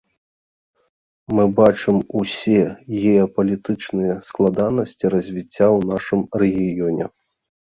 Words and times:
Мы 1.39 1.43
бачым 1.59 1.99
усе 2.21 2.61
геапалітычныя 3.01 4.17
складанасці 4.29 5.05
развіцця 5.17 5.67
ў 5.77 5.93
нашым 5.93 6.21
рэгіёне. 6.45 7.05